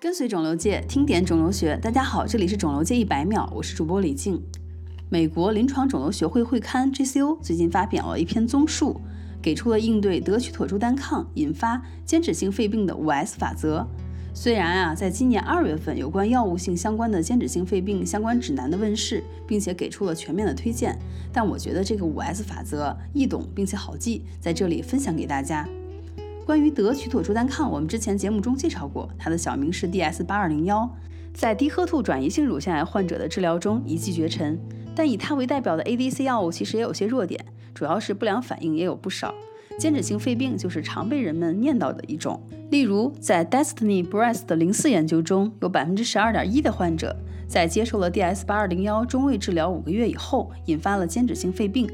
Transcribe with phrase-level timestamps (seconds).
[0.00, 1.76] 跟随肿瘤界，听点肿瘤学。
[1.82, 4.40] 大家好，这里是肿瘤界一百秒，我是主播李静。
[5.08, 9.00] 美国临床肿瘤学会会刊 JCO 最近发表了一篇综述，
[9.42, 13.84] 给出了应对德曲妥珠单抗引发间质性肺病的五 S 法则。
[14.32, 20.96] 虽然啊，在今年二月份有关药物性相关的间质性肺病相关指南的问世，并且给出了全面的推荐，
[21.32, 25.68] 但我觉得这个五 S 法则易懂并且好记，在这里分享给大家。
[26.48, 30.88] 关于德曲妥珠单抗，我们之前节目中介绍过，它的小名是 DS 八二零幺，
[31.34, 34.58] 在低喝兔转移性乳腺癌患者的治疗中一骑绝尘。
[34.96, 39.34] 但以它为代表的 ADC 药物其实也有些弱点，主要是不良反应也有不少。
[39.78, 42.42] 间质性肺病就是常被人们念叨的一种。
[42.70, 47.14] 例如，在 Destiny Breast 的零四研究中，有百分之十二点一的患者
[47.46, 51.86] 在接受了 DS 八二零幺中位治疗五个月以后，引发了间质性肺病。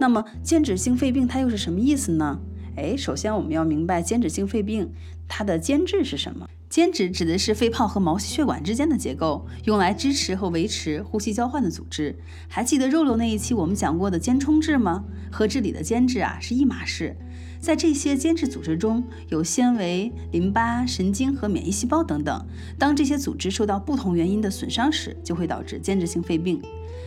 [0.00, 2.40] 那么，间质性肺病它又是什么意思呢？
[2.76, 4.92] 哎，首先我们要明白间质性肺病
[5.28, 6.48] 它的间质是什么？
[6.68, 12.18] 间质指的是肺泡和毛细血管之间的结构，用来支持和维持呼吸交换的组织。
[12.48, 15.04] 还记得肉瘤那一期我们讲过的间充质吗？
[15.30, 17.14] 和这里的间质啊是一码事。
[17.60, 22.44] 在这些间质组织中有纤维、淋巴、神经和免疫细胞等等。
[22.78, 26.60] 当这些组织受到不同原因的损伤时，就会导致间质性肺病。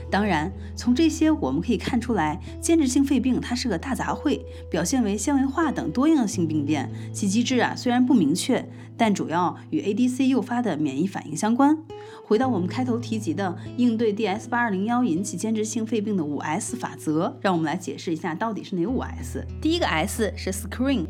[0.09, 6.89] 当然，从这些我们可以看出来，间质性肺病它是个大杂烩，表现为纤维化等多样性病变。
[7.11, 11.79] 其机制啊虽然不明确，但主要与 ADC 诱发的免疫反应相关。
[12.23, 19.45] 回到我们开头提及的应对 DS 八二零幺引起间质性肺病的五 S 法则，让我们来解释一下到底是哪五 S。
[19.59, 21.07] 第一个 S 是 Screen，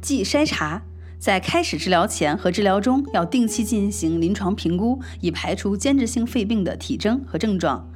[0.00, 0.82] 即筛查。
[1.18, 7.90] 在开始治疗前和治疗中要定期进行临床评估，以排除间质性肺病的体征和症状。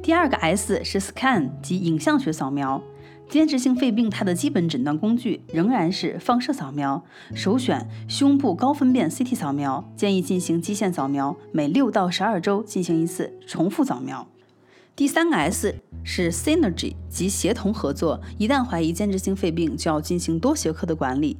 [0.00, 2.80] 第二个 S 是 Scan，即影像学扫描。
[3.28, 14.26] 间质性肺病它的基本诊断工具仍然是放射扫描，首选胸部高分辨 CT 扫描，建议进行基线扫描，每六到十二周进行一次重复扫描。
[15.00, 15.74] 第三个 S
[16.04, 18.20] 是 Synergy，即协同合作。
[18.36, 21.38] 一旦怀疑间质性肺病，就要进行多学科的管理。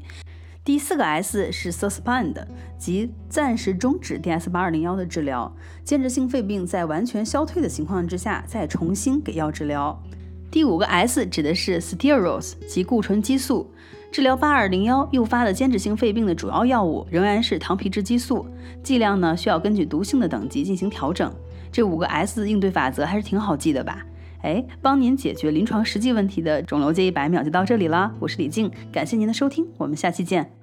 [0.64, 2.42] 第四个 S 是 suspend，
[2.78, 5.54] 即暂时终止 DS 八二零幺的治疗。
[5.84, 10.02] 间质性肺病在完全消退的情况之下，再重新给药治疗。
[10.50, 13.70] 第五个 S 指的是 steroids，即固醇激素。
[14.10, 18.46] 治疗八二零幺诱发的间质性肺病的主要药物仍然是糖皮质激素，
[18.82, 21.30] 剂量呢需要根据毒性的等级进行调整。
[21.72, 24.04] 这五个 S 应对法则还是挺好记的吧？
[24.42, 28.14] 哎，帮您解决临床实际问题的肿瘤界一百秒就到这里了。
[28.18, 30.59] 我是李静，感谢您的收听，我们下期见。